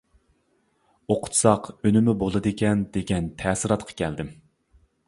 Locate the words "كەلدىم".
4.03-4.35